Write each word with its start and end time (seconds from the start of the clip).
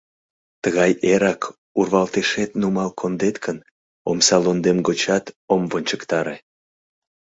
Тыгай 0.63 0.91
эрак 1.11 1.41
урвалтешет 1.79 2.51
нумал 2.61 2.89
кондет 2.99 3.35
гын, 3.45 3.57
омса 4.09 4.37
лондем 4.43 4.77
гочат 4.87 5.25
ом 5.53 5.61
вончыктаре. 5.71 6.35